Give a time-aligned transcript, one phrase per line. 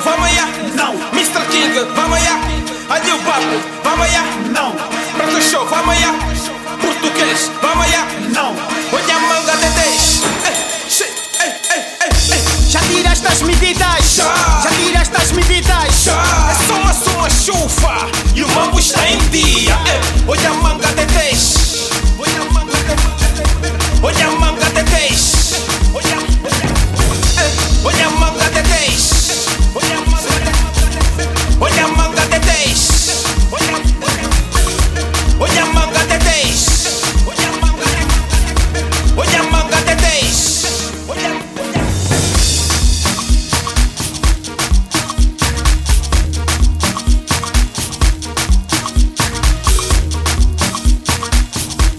[0.00, 0.36] Vamos aí?
[0.74, 0.92] Não.
[1.12, 1.46] Mr.
[1.50, 2.26] King, vamos aí?
[2.90, 3.46] Ali o papo,
[3.84, 4.50] vamos aí?
[4.52, 4.72] Não.
[4.72, 6.04] Prato show, vamos aí?
[6.80, 7.94] Português, vamos aí?
[8.32, 8.56] Não.
[8.92, 10.22] Olha a manga de 10.
[10.46, 12.70] Ei, shit, ei, ei, ei, ei.
[12.70, 14.14] Já tiraste as medidas.
[14.16, 14.60] Já.
[14.64, 16.02] Já tiraste as medidas.
[16.02, 16.22] Já.
[16.50, 19.78] É só a sua chuva e o mambo está em dia.
[19.86, 21.90] Ei, olha a manga de 10.
[22.18, 25.54] Olha a manga de Olha a manga de 10.
[25.94, 27.52] Olha, olha, ei,
[27.84, 28.33] olha a manga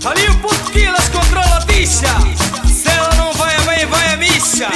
[0.05, 2.13] Ali o puto Quilas controla a bicha.
[2.67, 4.67] Se ela não vai a bem, vai a missa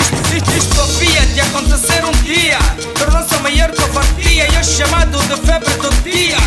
[0.57, 2.57] Isto, havia de acontecer um dia.
[2.97, 6.37] Tornou-se a maior covardia E é chamado de febre do dia.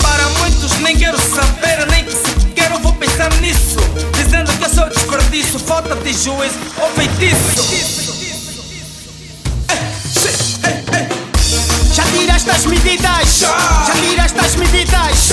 [0.00, 3.78] Para muitos nem quero saber Nem que sequer eu vou pensar nisso.
[4.14, 8.12] Dizendo que eu sou desperdício Falta de juízo ou feitiço.
[11.92, 13.38] Já tiraste as medidas.
[13.38, 13.84] Já.
[13.86, 15.28] Já tiraste as medidas.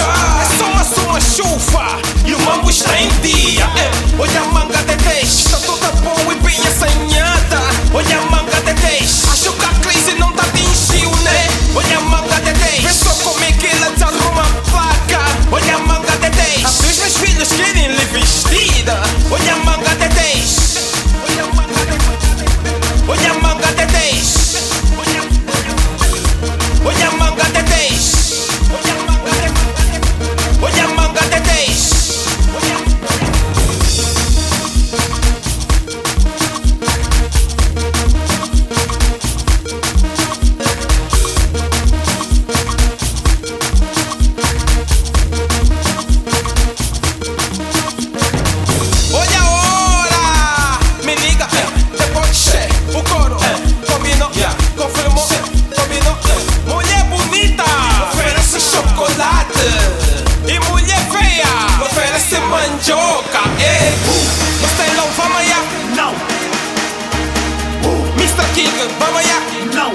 [68.80, 69.42] nigga, vamos allá.
[69.73, 69.92] Não.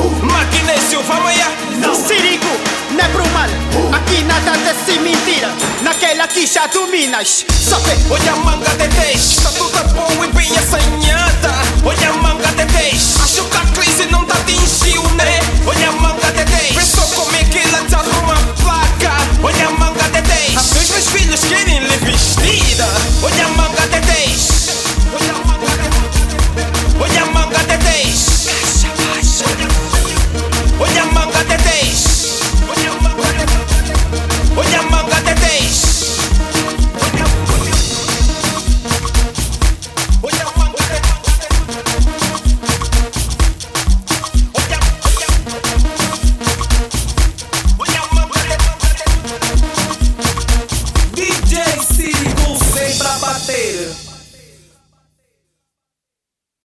[0.00, 0.24] Uh.
[0.24, 1.52] Maquinésio, vamos allá.
[1.78, 1.94] Não.
[1.94, 2.46] Sirico,
[2.90, 3.48] não é pro mal.
[3.94, 5.50] Aqui nada desse mentira.
[5.82, 7.44] Naquela que já dominas.
[7.60, 7.92] Sabe?
[8.10, 9.16] Olha a manga de 10.
[9.16, 11.61] Está tudo bom e bem assanhada.